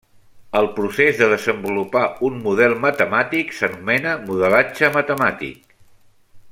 El 0.59 0.67
procés 0.77 1.19
de 1.19 1.27
desenvolupar 1.33 2.01
un 2.29 2.39
model 2.47 2.73
matemàtic 2.87 3.53
s'anomena 3.59 4.15
modelatge 4.31 4.91
matemàtic. 4.97 5.75